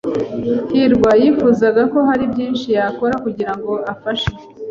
[0.71, 4.29] hirwa yifuzaga ko hari byinshi yakora kugirango afashe.